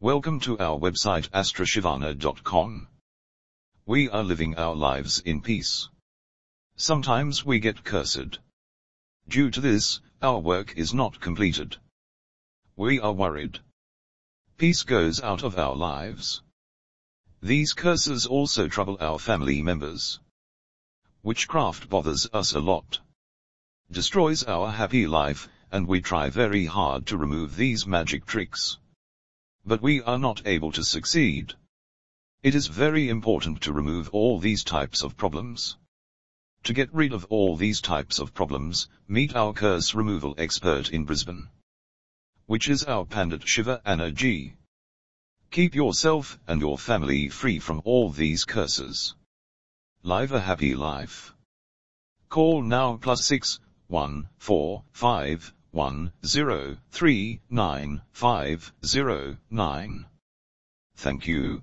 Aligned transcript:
Welcome 0.00 0.40
to 0.40 0.58
our 0.58 0.78
website 0.78 1.30
astrashivana.com. 1.30 2.86
We 3.86 4.10
are 4.10 4.22
living 4.22 4.54
our 4.56 4.76
lives 4.76 5.20
in 5.20 5.40
peace. 5.40 5.88
Sometimes 6.76 7.46
we 7.46 7.60
get 7.60 7.82
cursed. 7.82 8.38
Due 9.26 9.50
to 9.50 9.58
this, 9.58 10.02
our 10.20 10.38
work 10.38 10.76
is 10.76 10.92
not 10.92 11.18
completed. 11.18 11.78
We 12.76 13.00
are 13.00 13.14
worried. 13.14 13.60
Peace 14.58 14.82
goes 14.82 15.22
out 15.22 15.42
of 15.42 15.58
our 15.58 15.74
lives. 15.74 16.42
These 17.40 17.72
curses 17.72 18.26
also 18.26 18.68
trouble 18.68 18.98
our 19.00 19.18
family 19.18 19.62
members. 19.62 20.20
Witchcraft 21.22 21.88
bothers 21.88 22.28
us 22.34 22.52
a 22.52 22.60
lot. 22.60 22.98
Destroys 23.90 24.44
our 24.44 24.70
happy 24.72 25.06
life, 25.06 25.48
and 25.72 25.86
we 25.86 26.02
try 26.02 26.28
very 26.28 26.66
hard 26.66 27.06
to 27.06 27.16
remove 27.16 27.56
these 27.56 27.86
magic 27.86 28.26
tricks. 28.26 28.76
But 29.68 29.82
we 29.82 30.00
are 30.02 30.18
not 30.18 30.46
able 30.46 30.70
to 30.72 30.84
succeed. 30.84 31.54
It 32.40 32.54
is 32.54 32.68
very 32.68 33.08
important 33.08 33.62
to 33.62 33.72
remove 33.72 34.08
all 34.10 34.38
these 34.38 34.62
types 34.62 35.02
of 35.02 35.16
problems. 35.16 35.76
To 36.62 36.72
get 36.72 36.94
rid 36.94 37.12
of 37.12 37.24
all 37.30 37.56
these 37.56 37.80
types 37.80 38.20
of 38.20 38.32
problems, 38.32 38.88
meet 39.08 39.34
our 39.34 39.52
curse 39.52 39.92
removal 39.92 40.36
expert 40.38 40.90
in 40.90 41.04
Brisbane. 41.04 41.48
Which 42.46 42.68
is 42.68 42.84
our 42.84 43.04
Pandit 43.04 43.48
Shiva 43.48 43.82
ji. 44.14 44.54
Keep 45.50 45.74
yourself 45.74 46.38
and 46.46 46.60
your 46.60 46.78
family 46.78 47.28
free 47.28 47.58
from 47.58 47.82
all 47.84 48.10
these 48.10 48.44
curses. 48.44 49.16
Live 50.04 50.30
a 50.30 50.40
happy 50.40 50.76
life. 50.76 51.34
Call 52.28 52.62
now 52.62 52.98
plus 52.98 53.24
six 53.24 53.58
one 53.88 54.28
four 54.38 54.84
five 54.92 55.52
one 55.76 56.10
zero 56.24 56.78
three 56.90 57.38
nine 57.50 58.00
five 58.10 58.72
zero 58.82 59.36
nine. 59.50 60.06
Thank 60.96 61.26
you. 61.26 61.62